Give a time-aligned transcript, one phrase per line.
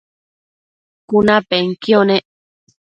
[1.07, 2.23] cunapenquio nec